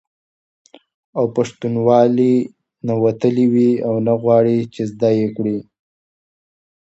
[1.17, 2.35] او پښتنوالي
[2.87, 5.57] نه وتلي وي او نه غواړي، چې زده یې کړي